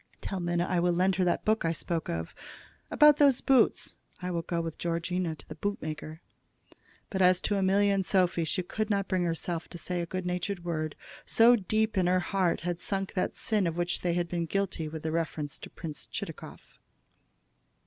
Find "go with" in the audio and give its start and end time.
4.41-4.79